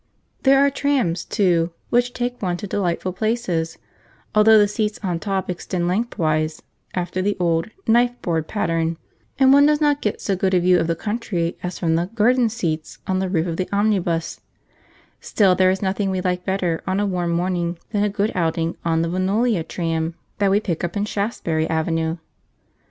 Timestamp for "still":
15.19-15.53